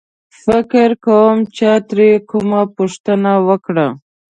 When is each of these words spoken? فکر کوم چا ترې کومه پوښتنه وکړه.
فکر 0.43 0.89
کوم 1.05 1.35
چا 1.57 1.73
ترې 1.87 2.11
کومه 2.29 2.61
پوښتنه 2.75 3.31
وکړه. 3.47 3.87